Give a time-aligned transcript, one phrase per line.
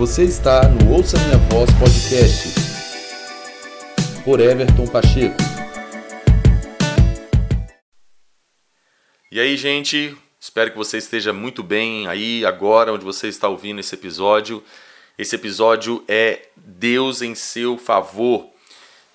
[0.00, 2.54] Você está no Ouça Minha Voz Podcast
[4.24, 5.36] por Everton Pacheco.
[9.30, 13.80] E aí, gente, espero que você esteja muito bem aí agora onde você está ouvindo
[13.80, 14.64] esse episódio.
[15.18, 18.48] Esse episódio é Deus em seu favor.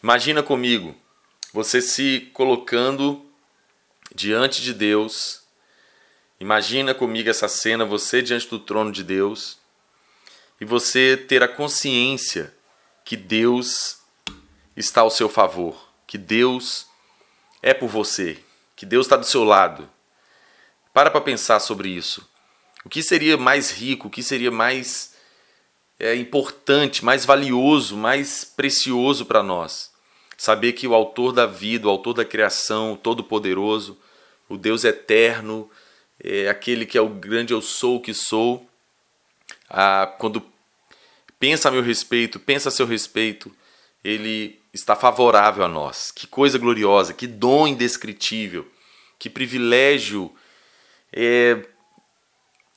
[0.04, 0.96] Imagina comigo,
[1.52, 3.26] você se colocando
[4.14, 5.42] diante de Deus.
[6.40, 9.65] Imagina comigo essa cena, você diante do trono de Deus
[10.60, 12.54] e você ter a consciência
[13.04, 14.00] que Deus
[14.76, 16.88] está ao seu favor, que Deus
[17.62, 18.38] é por você,
[18.76, 19.90] que Deus está do seu lado.
[20.94, 22.28] Para para pensar sobre isso.
[22.84, 25.16] O que seria mais rico, o que seria mais
[26.00, 29.92] é, importante, mais valioso, mais precioso para nós?
[30.38, 33.98] Saber que o autor da vida, o autor da criação, o todo-poderoso,
[34.48, 35.70] o Deus eterno,
[36.24, 38.70] é aquele que é o grande eu sou o que sou,
[39.70, 40.44] ah, quando
[41.40, 43.56] pensa a meu respeito, pensa a seu respeito,
[44.04, 46.12] ele está favorável a nós.
[46.12, 48.70] Que coisa gloriosa, que dom indescritível,
[49.18, 50.34] que privilégio
[51.12, 51.66] é,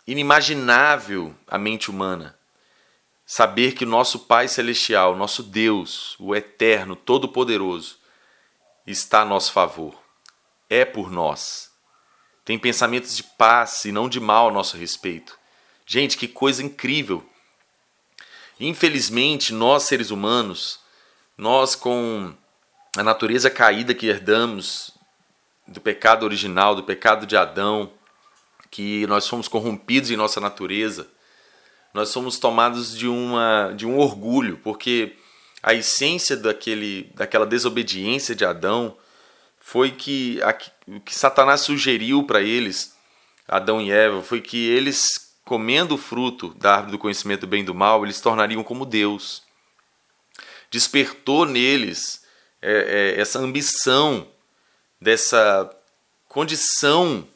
[0.06, 2.38] inimaginável à mente humana.
[3.26, 7.98] Saber que o nosso Pai Celestial, nosso Deus, o Eterno, Todo-Poderoso,
[8.86, 10.02] está a nosso favor,
[10.70, 11.70] é por nós.
[12.42, 15.37] Tem pensamentos de paz e não de mal a nosso respeito.
[15.90, 17.26] Gente, que coisa incrível!
[18.60, 20.80] Infelizmente, nós seres humanos,
[21.36, 22.34] nós com
[22.94, 24.92] a natureza caída que herdamos
[25.66, 27.90] do pecado original, do pecado de Adão,
[28.70, 31.08] que nós fomos corrompidos em nossa natureza,
[31.94, 35.16] nós somos tomados de, uma, de um orgulho, porque
[35.62, 38.94] a essência daquele, daquela desobediência de Adão
[39.58, 40.38] foi que
[40.86, 42.94] o que Satanás sugeriu para eles,
[43.46, 47.62] Adão e Eva, foi que eles, comendo o fruto da árvore do conhecimento do bem
[47.62, 49.42] e do mal, eles se tornariam como Deus.
[50.70, 52.22] Despertou neles
[52.60, 54.28] é, é, essa ambição,
[55.00, 55.74] dessa
[56.28, 57.26] condição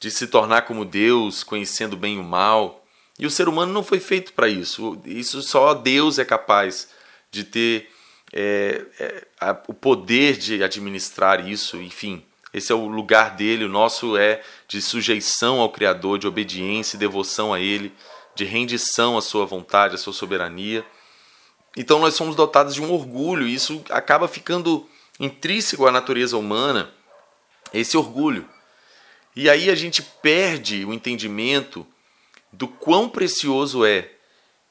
[0.00, 2.82] de se tornar como Deus, conhecendo bem o mal.
[3.18, 4.98] E o ser humano não foi feito para isso.
[5.04, 6.88] Isso só Deus é capaz
[7.30, 7.90] de ter
[8.32, 11.76] é, é, a, o poder de administrar isso.
[11.76, 13.64] Enfim, esse é o lugar dele.
[13.64, 17.94] O nosso é de sujeição ao Criador, de obediência e devoção a Ele,
[18.34, 20.84] de rendição à Sua vontade, à Sua soberania.
[21.76, 23.46] Então nós somos dotados de um orgulho.
[23.46, 24.86] E isso acaba ficando
[25.18, 26.92] intrínseco à natureza humana.
[27.72, 28.46] Esse orgulho.
[29.34, 31.86] E aí a gente perde o entendimento
[32.52, 34.10] do quão precioso é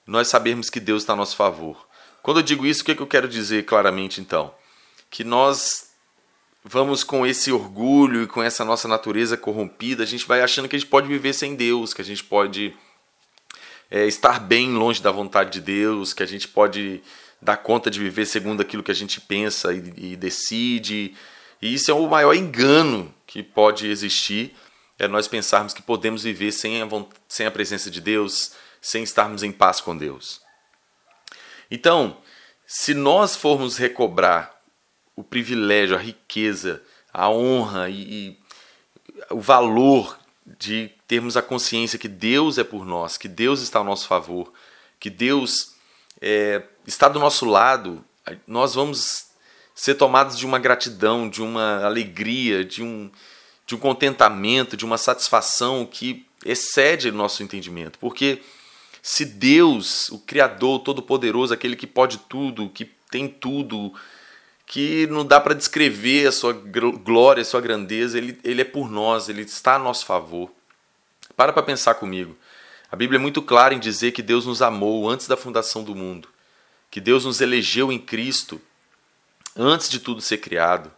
[0.06, 1.88] nós sabermos que Deus está a nosso favor.
[2.22, 4.53] Quando eu digo isso, o que, é que eu quero dizer claramente então?
[5.09, 5.91] Que nós
[6.64, 10.76] vamos com esse orgulho e com essa nossa natureza corrompida, a gente vai achando que
[10.76, 12.76] a gente pode viver sem Deus, que a gente pode
[13.90, 17.02] é, estar bem longe da vontade de Deus, que a gente pode
[17.42, 21.16] dar conta de viver segundo aquilo que a gente pensa e, e decide.
[21.62, 24.56] E isso é o maior engano que pode existir
[25.02, 26.88] é nós pensarmos que podemos viver sem a,
[27.28, 30.40] sem a presença de Deus, sem estarmos em paz com Deus.
[31.72, 32.18] Então,
[32.68, 34.61] se nós formos recobrar
[35.22, 36.82] o privilégio, a riqueza,
[37.14, 38.38] a honra e, e
[39.30, 40.18] o valor
[40.59, 44.52] de termos a consciência que Deus é por nós, que Deus está ao nosso favor,
[45.00, 45.76] que Deus
[46.20, 48.04] é, está do nosso lado,
[48.48, 49.28] nós vamos
[49.76, 53.12] ser tomados de uma gratidão, de uma alegria, de um,
[53.68, 58.00] de um contentamento, de uma satisfação que excede o nosso entendimento.
[58.00, 58.42] Porque
[59.03, 63.94] se Deus, o Criador, Todo-Poderoso, aquele que pode tudo, que tem tudo,
[64.72, 68.90] que não dá para descrever a sua glória, a sua grandeza, ele, ele é por
[68.90, 70.50] nós, ele está a nosso favor.
[71.36, 72.38] Para para pensar comigo.
[72.90, 75.94] A Bíblia é muito clara em dizer que Deus nos amou antes da fundação do
[75.94, 76.30] mundo,
[76.90, 78.62] que Deus nos elegeu em Cristo
[79.58, 80.90] antes de tudo ser criado,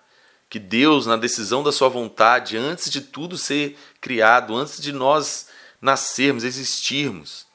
[0.51, 5.47] que Deus, na decisão da sua vontade, antes de tudo ser criado, antes de nós
[5.81, 7.47] nascermos, existirmos,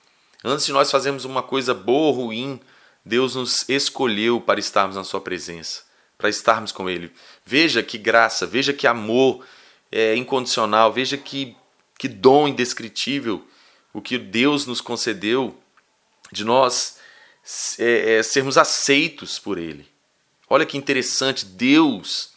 [0.45, 2.61] antes de nós fazermos uma coisa boa ou ruim,
[3.05, 5.87] Deus nos escolheu para estarmos na sua presença,
[6.19, 7.12] para estarmos com Ele.
[7.47, 9.47] Veja que graça, veja que amor
[9.91, 11.56] é, incondicional, veja que,
[11.97, 13.47] que dom indescritível
[13.94, 15.56] o que Deus nos concedeu
[16.32, 16.99] de nós
[17.79, 19.87] é, é, sermos aceitos por Ele.
[20.50, 22.32] Olha que interessante, Deus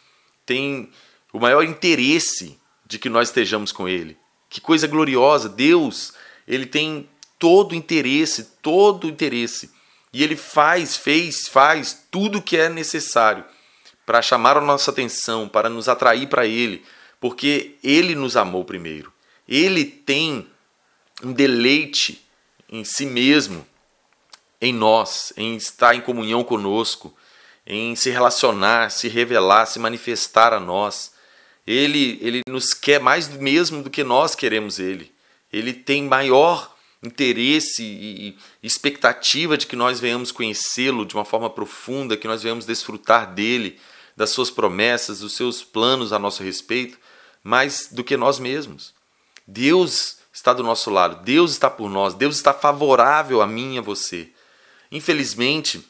[0.45, 0.91] tem
[1.33, 4.17] o maior interesse de que nós estejamos com Ele.
[4.47, 5.49] Que coisa gloriosa!
[5.49, 6.13] Deus,
[6.47, 9.71] Ele tem todo o interesse, todo o interesse.
[10.13, 13.43] E Ele faz, fez, faz tudo o que é necessário
[14.05, 16.83] para chamar a nossa atenção, para nos atrair para Ele,
[17.19, 19.11] porque Ele nos amou primeiro.
[19.47, 20.47] Ele tem
[21.23, 22.25] um deleite
[22.69, 23.65] em si mesmo
[24.59, 27.15] em nós, em estar em comunhão conosco,
[27.65, 31.13] em se relacionar, se revelar, se manifestar a nós.
[31.65, 35.11] Ele, ele nos quer mais mesmo do que nós queremos ele.
[35.51, 42.15] Ele tem maior interesse e expectativa de que nós venhamos conhecê-lo de uma forma profunda,
[42.15, 43.79] que nós venhamos desfrutar dele,
[44.21, 46.95] das suas promessas, dos seus planos a nosso respeito,
[47.43, 48.93] mais do que nós mesmos.
[49.47, 53.79] Deus está do nosso lado, Deus está por nós, Deus está favorável a mim e
[53.79, 54.29] a você.
[54.91, 55.83] Infelizmente,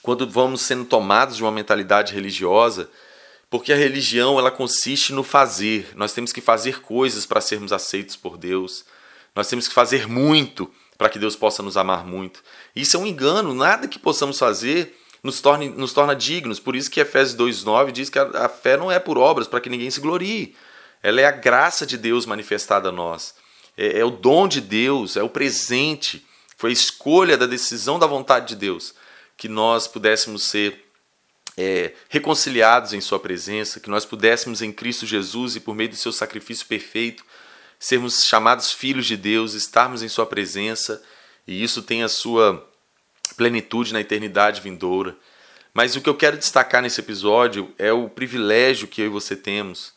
[0.00, 2.88] quando vamos sendo tomados de uma mentalidade religiosa,
[3.50, 5.90] porque a religião ela consiste no fazer.
[5.96, 8.84] Nós temos que fazer coisas para sermos aceitos por Deus.
[9.34, 12.44] Nós temos que fazer muito para que Deus possa nos amar muito.
[12.76, 13.52] Isso é um engano.
[13.52, 16.60] Nada que possamos fazer nos, torne, nos torna dignos.
[16.60, 19.60] Por isso que Efésios 2,9 diz que a, a fé não é por obras, para
[19.60, 20.54] que ninguém se glorie.
[21.02, 23.34] Ela é a graça de Deus manifestada a nós.
[23.76, 26.24] É, é o dom de Deus, é o presente
[26.56, 28.94] foi a escolha da decisão da vontade de Deus
[29.36, 30.86] que nós pudéssemos ser
[31.56, 35.96] é, reconciliados em Sua presença, que nós pudéssemos em Cristo Jesus e por meio do
[35.96, 37.24] Seu sacrifício perfeito
[37.78, 41.02] sermos chamados filhos de Deus, estarmos em Sua presença
[41.46, 42.66] e isso tem a sua
[43.34, 45.16] plenitude na eternidade vindoura.
[45.72, 49.36] Mas o que eu quero destacar nesse episódio é o privilégio que eu e você
[49.36, 49.92] temos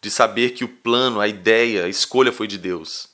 [0.00, 3.08] de saber que o plano, a ideia, a escolha foi de Deus.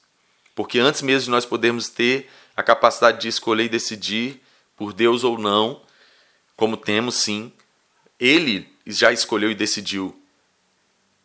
[0.55, 4.41] Porque antes mesmo de nós podermos ter a capacidade de escolher e decidir
[4.77, 5.83] por Deus ou não,
[6.57, 7.53] como temos sim,
[8.19, 10.19] ele já escolheu e decidiu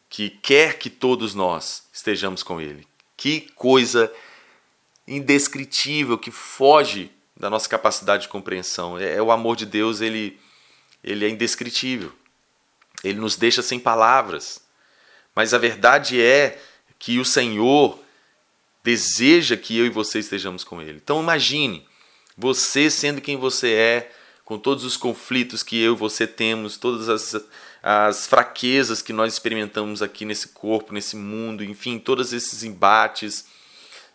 [0.09, 2.85] que quer que todos nós estejamos com ele.
[3.15, 4.11] Que coisa
[5.07, 7.09] indescritível que foge
[7.41, 8.99] da nossa capacidade de compreensão.
[8.99, 10.39] É, é, o amor de Deus, ele
[11.03, 12.13] ele é indescritível.
[13.03, 14.61] Ele nos deixa sem palavras.
[15.35, 16.61] Mas a verdade é
[16.99, 17.99] que o Senhor
[18.83, 21.01] deseja que eu e você estejamos com Ele.
[21.03, 21.83] Então imagine
[22.37, 24.11] você sendo quem você é,
[24.45, 27.43] com todos os conflitos que eu e você temos, todas as,
[27.81, 33.47] as fraquezas que nós experimentamos aqui nesse corpo, nesse mundo, enfim, todos esses embates,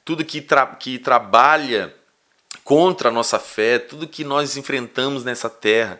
[0.04, 1.92] tudo que, tra que trabalha
[2.66, 5.98] contra a nossa fé, tudo que nós enfrentamos nessa terra,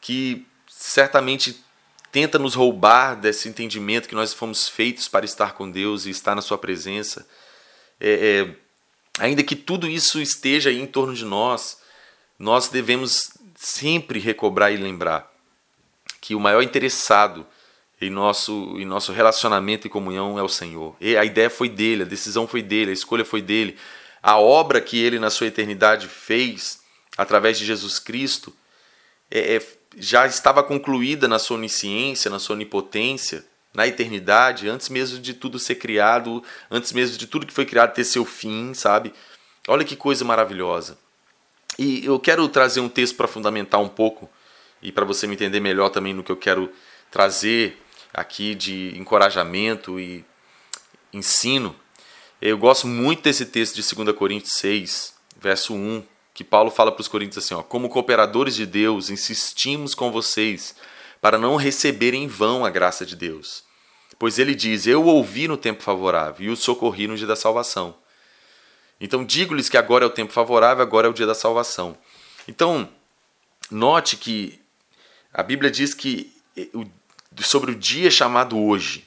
[0.00, 1.64] que certamente
[2.12, 6.36] tenta nos roubar desse entendimento que nós fomos feitos para estar com Deus e estar
[6.36, 7.26] na Sua presença
[8.00, 8.54] é, é,
[9.18, 11.80] ainda que tudo isso esteja em torno de nós,
[12.38, 15.32] nós devemos sempre recobrar e lembrar
[16.20, 17.46] que o maior interessado
[18.00, 20.94] em nosso, em nosso relacionamento e comunhão é o Senhor.
[21.00, 23.78] E a ideia foi dele, a decisão foi dele, a escolha foi dele.
[24.26, 26.80] A obra que ele na sua eternidade fez
[27.16, 28.52] através de Jesus Cristo
[29.30, 35.20] é, é, já estava concluída na sua onisciência, na sua onipotência, na eternidade, antes mesmo
[35.20, 39.14] de tudo ser criado, antes mesmo de tudo que foi criado ter seu fim, sabe?
[39.68, 40.98] Olha que coisa maravilhosa.
[41.78, 44.28] E eu quero trazer um texto para fundamentar um pouco
[44.82, 46.72] e para você me entender melhor também no que eu quero
[47.12, 47.80] trazer
[48.12, 50.24] aqui de encorajamento e
[51.12, 51.76] ensino.
[52.40, 56.04] Eu gosto muito desse texto de 2 Coríntios 6, verso 1,
[56.34, 60.76] que Paulo fala para os coríntios assim, ó, como cooperadores de Deus, insistimos com vocês
[61.18, 63.64] para não receberem em vão a graça de Deus.
[64.18, 67.96] Pois ele diz: Eu ouvi no tempo favorável e o socorri no dia da salvação.
[69.00, 71.96] Então digo-lhes que agora é o tempo favorável, agora é o dia da salvação.
[72.46, 72.88] Então,
[73.70, 74.60] note que
[75.32, 76.34] a Bíblia diz que
[77.40, 79.05] sobre o dia chamado hoje.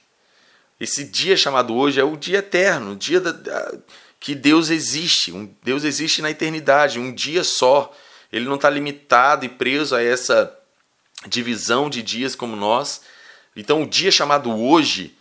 [0.79, 3.77] Esse dia chamado hoje é o dia eterno, o dia da, da,
[4.19, 5.31] que Deus existe.
[5.31, 7.93] Um, Deus existe na eternidade, um dia só.
[8.31, 10.55] Ele não está limitado e preso a essa
[11.27, 13.01] divisão de dias como nós.
[13.55, 15.17] Então, o dia chamado hoje,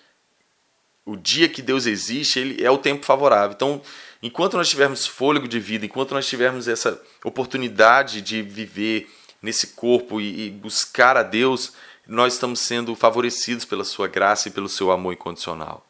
[1.04, 3.52] o dia que Deus existe, ele é o tempo favorável.
[3.52, 3.82] Então,
[4.22, 9.10] enquanto nós tivermos fôlego de vida, enquanto nós tivermos essa oportunidade de viver
[9.42, 11.72] nesse corpo e, e buscar a Deus,
[12.08, 15.86] nós estamos sendo favorecidos pela sua graça e pelo seu amor incondicional.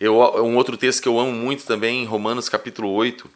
[0.00, 3.28] Eu, um outro texto que eu amo muito também, em Romanos capítulo 8,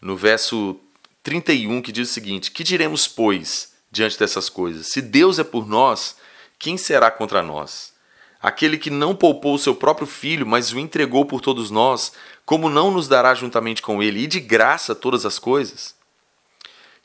[0.00, 0.78] no verso
[1.22, 3.76] 31, que diz o seguinte: Que diremos, pois?
[3.90, 4.88] diante dessas coisas.
[4.88, 6.16] Se Deus é por nós,
[6.58, 7.92] quem será contra nós?
[8.40, 12.12] Aquele que não poupou o seu próprio filho, mas o entregou por todos nós,
[12.46, 15.94] como não nos dará juntamente com ele e de graça todas as coisas?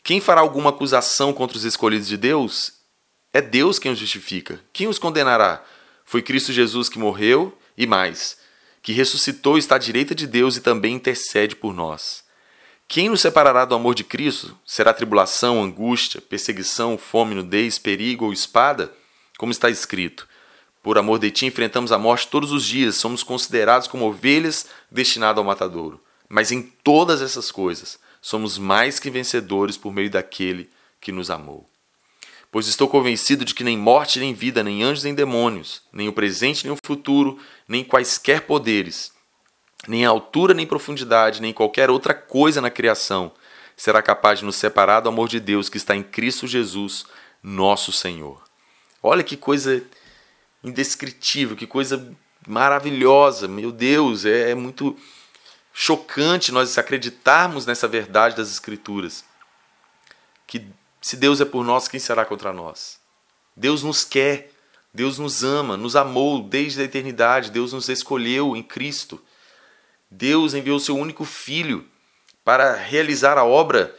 [0.04, 2.83] Quem fará alguma acusação contra os escolhidos de Deus?
[3.34, 4.62] É Deus quem os justifica.
[4.72, 5.66] Quem os condenará?
[6.06, 8.38] Foi Cristo Jesus que morreu e mais,
[8.84, 12.24] que ressuscitou está à direita de Deus e também intercede por nós.
[12.88, 14.56] Quem nos separará do amor de Cristo?
[14.64, 18.94] Será tribulação, angústia, perseguição, fome, nudez, perigo ou espada?
[19.36, 20.28] Como está escrito:
[20.84, 25.40] Por amor de ti enfrentamos a morte todos os dias, somos considerados como ovelhas destinadas
[25.40, 26.00] ao matadouro.
[26.30, 30.70] Mas em todas essas coisas, somos mais que vencedores por meio daquele
[31.02, 31.73] que nos amou.
[32.54, 36.14] Pois estou convencido de que nem morte, nem vida, nem anjos, nem demônios, nem o
[36.14, 39.12] presente, nem o futuro, nem quaisquer poderes,
[39.88, 43.32] nem a altura, nem profundidade, nem qualquer outra coisa na criação
[43.76, 47.08] será capaz de nos separar do amor de Deus que está em Cristo Jesus,
[47.42, 48.44] nosso Senhor.
[49.02, 49.84] Olha que coisa
[50.64, 52.16] indescritível, que coisa
[52.48, 54.96] maravilhosa, meu Deus, é, é muito
[55.74, 59.26] chocante nós acreditarmos nessa verdade das Escrituras.
[60.46, 60.68] Que
[61.04, 62.98] se Deus é por nós, quem será contra nós?
[63.58, 64.50] Deus nos quer,
[64.94, 69.22] Deus nos ama, nos amou desde a eternidade, Deus nos escolheu em Cristo.
[70.10, 71.86] Deus enviou seu único filho
[72.42, 73.94] para realizar a obra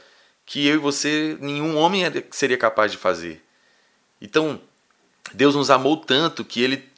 [0.47, 3.45] que eu e você, nenhum homem seria capaz de fazer.
[4.19, 4.59] Então,
[5.35, 6.91] Deus nos amou tanto que ele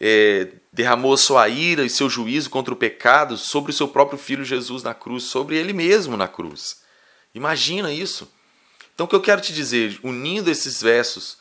[0.00, 4.46] é, derramou sua ira e seu juízo contra o pecado sobre o seu próprio filho
[4.46, 6.82] Jesus na cruz, sobre ele mesmo na cruz.
[7.34, 8.32] Imagina isso.
[8.94, 11.38] Então, o que eu quero te dizer, unindo esses versos,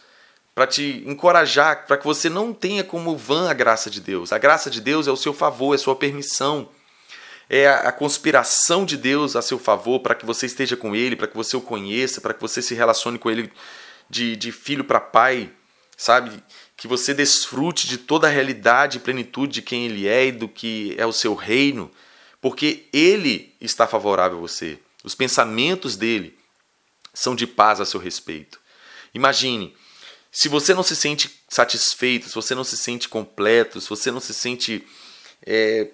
[0.53, 4.31] para te encorajar, para que você não tenha como vã a graça de Deus.
[4.31, 6.69] A graça de Deus é o seu favor, é a sua permissão
[7.53, 11.27] é a conspiração de Deus a seu favor para que você esteja com Ele, para
[11.27, 13.51] que você o conheça, para que você se relacione com Ele
[14.09, 15.51] de, de filho para pai,
[15.97, 16.41] sabe?
[16.77, 20.47] Que você desfrute de toda a realidade e plenitude de quem Ele é e do
[20.47, 21.91] que é o seu reino,
[22.39, 24.79] porque Ele está favorável a você.
[25.03, 26.37] Os pensamentos dele
[27.13, 28.59] são de paz a seu respeito.
[29.13, 29.75] Imagine,
[30.31, 34.19] se você não se sente satisfeito, se você não se sente completo, se você não
[34.19, 34.87] se sente
[35.45, 35.89] é,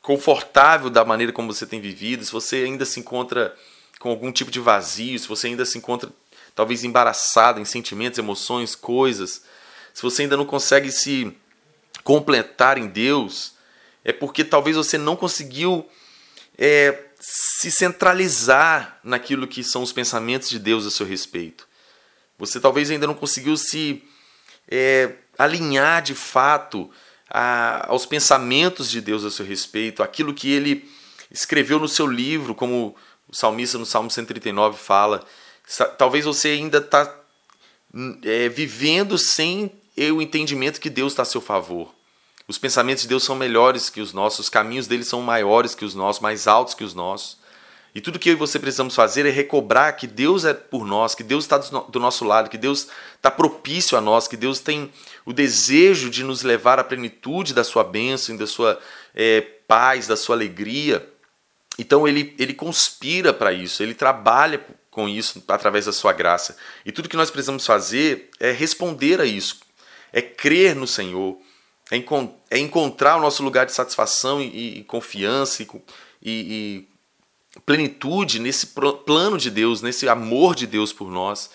[0.00, 3.54] confortável da maneira como você tem vivido, se você ainda se encontra
[3.98, 6.10] com algum tipo de vazio, se você ainda se encontra
[6.54, 9.42] talvez embaraçado em sentimentos, emoções, coisas,
[9.92, 11.36] se você ainda não consegue se
[12.02, 13.54] completar em Deus,
[14.04, 15.88] é porque talvez você não conseguiu
[16.56, 21.66] é, se centralizar naquilo que são os pensamentos de Deus a seu respeito.
[22.38, 24.04] Você talvez ainda não conseguiu se
[24.68, 26.90] é, alinhar de fato
[27.30, 30.90] a, aos pensamentos de Deus a seu respeito, aquilo que ele
[31.30, 32.94] escreveu no seu livro, como
[33.26, 35.24] o salmista no Salmo 139 fala.
[35.96, 37.18] Talvez você ainda está
[38.22, 39.72] é, vivendo sem
[40.12, 41.94] o entendimento que Deus está a seu favor.
[42.46, 45.84] Os pensamentos de Deus são melhores que os nossos, os caminhos dele são maiores que
[45.84, 47.38] os nossos, mais altos que os nossos.
[47.94, 51.14] E tudo que eu e você precisamos fazer é recobrar que Deus é por nós,
[51.14, 54.92] que Deus está do nosso lado, que Deus está propício a nós, que Deus tem
[55.24, 58.80] o desejo de nos levar à plenitude da sua bênção, da sua
[59.14, 61.08] é, paz, da sua alegria.
[61.78, 64.60] Então ele, ele conspira para isso, ele trabalha
[64.90, 66.56] com isso através da sua graça.
[66.84, 69.60] E tudo que nós precisamos fazer é responder a isso,
[70.12, 71.38] é crer no Senhor,
[71.94, 75.68] é, encont é encontrar o nosso lugar de satisfação e, e confiança e,
[76.22, 76.88] e
[77.64, 78.68] plenitude nesse
[79.06, 81.50] plano de Deus, nesse amor de Deus por nós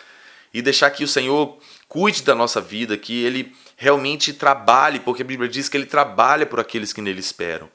[0.53, 5.25] e deixar que o Senhor cuide da nossa vida, que Ele realmente trabalhe, porque a
[5.25, 7.69] Bíblia diz que Ele trabalha por aqueles que nele esperam.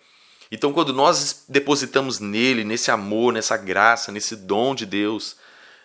[0.50, 5.37] Então, quando nós depositamos nele, nesse amor, nessa graça, nesse dom de Deus,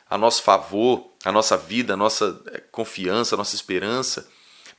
[0.10, 4.28] a nosso favor, a nossa vida, a nossa eh, confiança, a nossa esperança,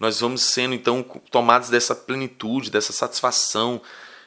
[0.01, 3.83] nós vamos sendo então tomados dessa plenitude, dessa satisfação,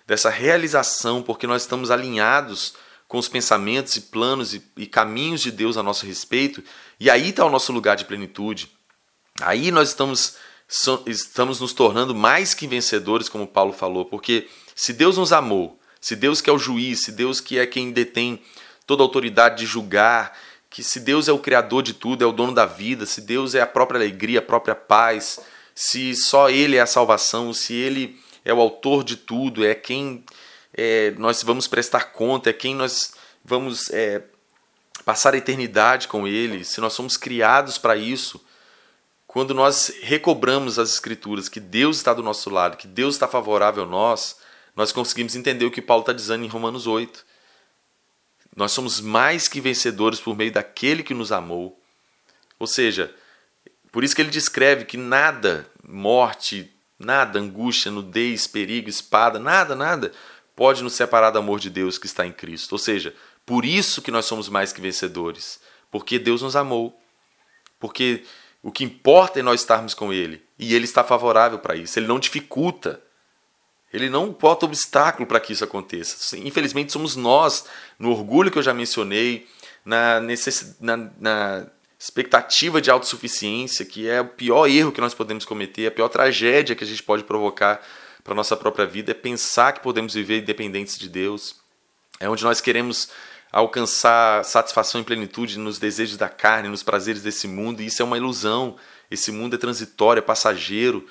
[0.05, 2.75] dessa realização, porque nós estamos alinhados
[3.07, 6.63] com os pensamentos e planos e, e caminhos de Deus a nosso respeito,
[6.99, 8.71] e aí está o nosso lugar de plenitude.
[9.41, 10.35] Aí nós estamos,
[10.67, 15.79] so, estamos nos tornando mais que vencedores, como Paulo falou, porque se Deus nos amou,
[15.99, 18.39] se Deus que é o juiz, se Deus que é quem detém
[18.85, 20.37] toda a autoridade de julgar,
[20.69, 23.55] que se Deus é o criador de tudo, é o dono da vida, se Deus
[23.55, 25.39] é a própria alegria, a própria paz,
[25.75, 30.23] se só Ele é a salvação, se Ele é o autor de tudo, é quem
[30.73, 33.13] é, nós vamos prestar conta, é quem nós
[33.43, 34.23] vamos é,
[35.05, 38.43] passar a eternidade com Ele, se nós somos criados para isso.
[39.27, 43.83] Quando nós recobramos as Escrituras, que Deus está do nosso lado, que Deus está favorável
[43.83, 44.37] a nós,
[44.75, 47.25] nós conseguimos entender o que Paulo está dizendo em Romanos 8.
[48.55, 51.79] Nós somos mais que vencedores por meio daquele que nos amou.
[52.59, 53.13] Ou seja,
[53.93, 60.11] por isso que ele descreve que nada, morte, nada, angústia, nudez, perigo, espada, nada, nada,
[60.55, 62.71] pode nos separar do amor de Deus que está em Cristo.
[62.71, 65.59] Ou seja, por isso que nós somos mais que vencedores,
[65.91, 66.99] porque Deus nos amou.
[67.79, 68.23] Porque
[68.63, 71.99] o que importa é nós estarmos com Ele, e Ele está favorável para isso.
[71.99, 72.99] Ele não dificulta.
[73.93, 76.35] Ele não bota obstáculo para que isso aconteça.
[76.39, 77.65] Infelizmente, somos nós,
[77.99, 79.47] no orgulho que eu já mencionei,
[79.85, 80.77] na, necess...
[80.79, 81.67] na, na
[82.03, 86.75] expectativa de autossuficiência, que é o pior erro que nós podemos cometer, a pior tragédia
[86.75, 87.81] que a gente pode provocar
[88.21, 91.55] para a nossa própria vida é pensar que podemos viver independentes de Deus.
[92.19, 93.07] É onde nós queremos
[93.49, 98.05] alcançar satisfação e plenitude nos desejos da carne, nos prazeres desse mundo, e isso é
[98.05, 98.75] uma ilusão.
[99.09, 101.07] Esse mundo é transitório, é passageiro.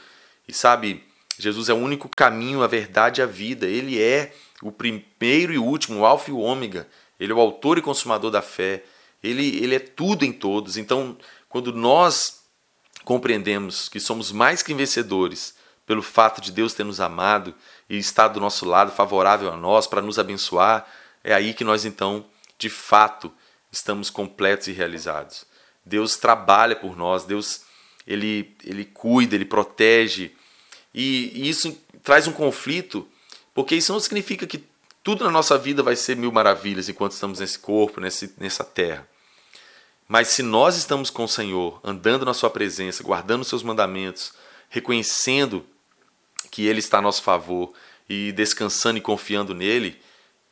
[0.47, 1.03] E sabe,
[1.39, 3.67] Jesus é o único caminho, a verdade e a vida.
[3.67, 6.87] Ele é o primeiro e último, o alfa e o ômega.
[7.19, 8.85] Ele é o autor e consumador da fé.
[9.23, 10.77] Ele, ele é tudo em todos.
[10.77, 11.17] Então,
[11.49, 12.43] quando nós
[13.05, 15.55] compreendemos que somos mais que vencedores
[15.87, 17.55] pelo fato de Deus ter nos amado
[17.89, 20.87] e estar do nosso lado, favorável a nós, para nos abençoar,
[21.23, 22.25] é aí que nós então,
[22.59, 23.33] de fato,
[23.71, 25.45] estamos completos e realizados.
[25.85, 27.63] Deus trabalha por nós, Deus
[28.07, 30.33] ele, ele cuida, ele protege.
[30.95, 33.09] E, e isso traz um conflito,
[33.55, 34.65] porque isso não significa que
[35.03, 39.07] tudo na nossa vida vai ser mil maravilhas enquanto estamos nesse corpo, nesse, nessa terra.
[40.13, 44.35] Mas se nós estamos com o Senhor, andando na Sua presença, guardando os Seus mandamentos,
[44.69, 45.65] reconhecendo
[46.51, 47.73] que Ele está a nosso favor
[48.07, 49.99] e descansando e confiando nele,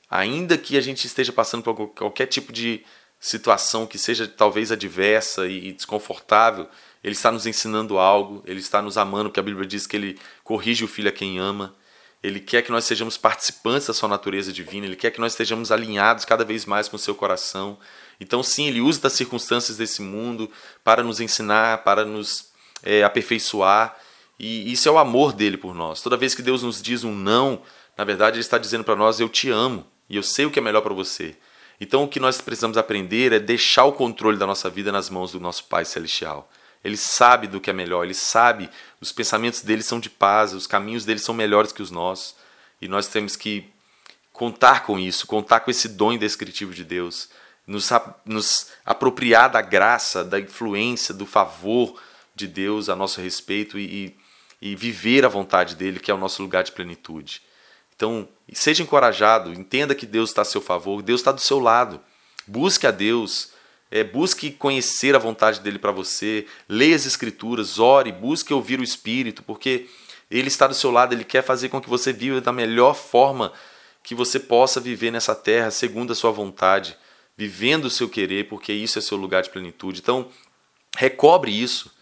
[0.08, 2.82] ainda que a gente esteja passando por qualquer tipo de
[3.20, 6.66] situação que seja talvez adversa e desconfortável,
[7.04, 10.18] Ele está nos ensinando algo, Ele está nos amando, porque a Bíblia diz que Ele
[10.42, 11.76] corrige o filho a quem ama.
[12.22, 15.72] Ele quer que nós sejamos participantes da sua natureza divina, ele quer que nós estejamos
[15.72, 17.78] alinhados cada vez mais com o seu coração.
[18.20, 20.50] Então, sim, ele usa das circunstâncias desse mundo
[20.84, 22.50] para nos ensinar, para nos
[22.82, 23.96] é, aperfeiçoar.
[24.38, 26.02] E isso é o amor dele por nós.
[26.02, 27.62] Toda vez que Deus nos diz um não,
[27.96, 30.58] na verdade, ele está dizendo para nós: Eu te amo e eu sei o que
[30.58, 31.36] é melhor para você.
[31.80, 35.32] Então, o que nós precisamos aprender é deixar o controle da nossa vida nas mãos
[35.32, 36.50] do nosso Pai Celestial.
[36.82, 38.70] Ele sabe do que é melhor, ele sabe,
[39.00, 42.34] os pensamentos dele são de paz, os caminhos dele são melhores que os nossos.
[42.80, 43.70] E nós temos que
[44.32, 47.28] contar com isso, contar com esse dom indescritível de Deus,
[47.66, 47.90] nos,
[48.24, 52.00] nos apropriar da graça, da influência, do favor
[52.34, 54.16] de Deus a nosso respeito e,
[54.60, 57.42] e viver a vontade dele, que é o nosso lugar de plenitude.
[57.94, 62.00] Então, seja encorajado, entenda que Deus está a seu favor, Deus está do seu lado.
[62.46, 63.52] Busque a Deus,
[63.90, 68.84] é, busque conhecer a vontade dele para você, leia as escrituras, ore, busque ouvir o
[68.84, 69.88] Espírito, porque
[70.30, 73.52] ele está do seu lado, ele quer fazer com que você viva da melhor forma
[74.02, 76.96] que você possa viver nessa terra, segundo a sua vontade,
[77.36, 80.00] vivendo o seu querer, porque isso é seu lugar de plenitude.
[80.00, 80.28] Então,
[80.96, 81.92] recobre isso.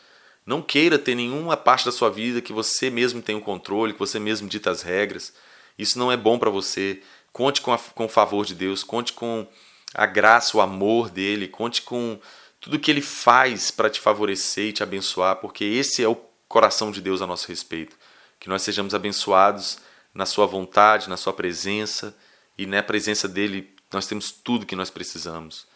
[0.44, 3.98] Não queira ter nenhuma parte da sua vida que você mesmo tem o controle, que
[3.98, 5.32] você mesmo dita as regras.
[5.78, 7.02] Isso não é bom para você.
[7.32, 9.46] Conte com, a, com o favor de Deus, conte com
[9.94, 12.20] a graça, o amor dele, conte com
[12.60, 16.16] tudo que ele faz para te favorecer e te abençoar, porque esse é o
[16.48, 17.96] coração de Deus a nosso respeito.
[18.40, 19.78] Que nós sejamos abençoados
[20.14, 22.16] na sua vontade, na sua presença,
[22.56, 25.66] e na presença dele nós temos tudo que nós precisamos.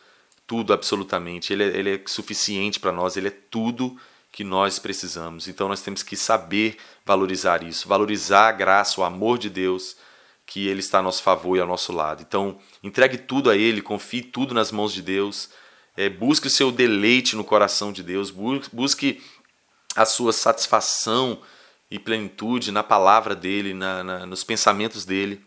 [0.46, 1.53] Tudo, absolutamente.
[1.53, 3.96] Ele é, ele é suficiente para nós, ele é tudo
[4.31, 5.46] que nós precisamos.
[5.46, 9.96] Então nós temos que saber valorizar isso, valorizar a graça, o amor de Deus
[10.53, 12.21] que Ele está a nosso favor e ao nosso lado.
[12.21, 15.49] Então, entregue tudo a Ele, confie tudo nas mãos de Deus,
[15.97, 19.23] é, busque o seu deleite no coração de Deus, busque
[19.97, 21.41] a sua satisfação
[21.91, 25.43] e plenitude na palavra dEle, na, na, nos pensamentos dEle,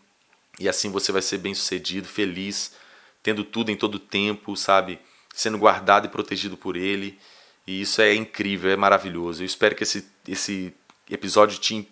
[0.59, 2.73] e assim você vai ser bem sucedido, feliz,
[3.21, 4.99] tendo tudo em todo tempo, sabe?
[5.35, 7.19] Sendo guardado e protegido por Ele.
[7.67, 9.43] E isso é incrível, é maravilhoso.
[9.43, 10.73] Eu espero que esse, esse
[11.07, 11.87] episódio te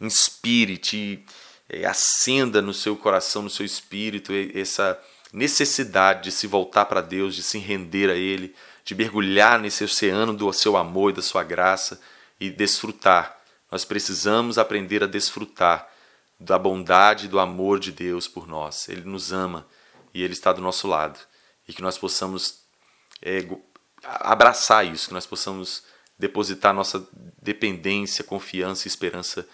[0.00, 1.22] inspire, te
[1.68, 4.98] é, acenda no seu coração, no seu espírito, essa
[5.32, 10.32] necessidade de se voltar para Deus, de se render a Ele, de mergulhar nesse oceano
[10.32, 12.00] do seu amor e da sua graça
[12.38, 13.36] e desfrutar.
[13.70, 15.90] Nós precisamos aprender a desfrutar
[16.38, 18.88] da bondade e do amor de Deus por nós.
[18.88, 19.66] Ele nos ama
[20.14, 21.18] e Ele está do nosso lado.
[21.66, 22.60] E que nós possamos
[23.20, 23.44] é,
[24.02, 25.82] abraçar isso, que nós possamos
[26.18, 27.06] depositar nossa
[27.42, 29.46] dependência, confiança e esperança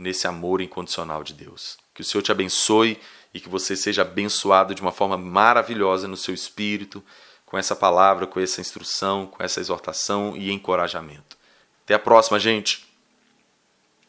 [0.00, 1.76] nesse amor incondicional de Deus.
[1.94, 2.98] Que o Senhor te abençoe
[3.34, 7.04] e que você seja abençoado de uma forma maravilhosa no seu espírito,
[7.44, 11.36] com essa palavra, com essa instrução, com essa exortação e encorajamento.
[11.84, 12.89] Até a próxima, gente!